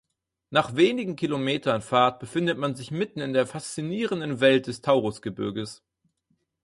[0.49, 5.83] Nach wenigen Kilometern Fahrt befindet man sich mitten in der faszinierenden Welt des Taurusgebirges.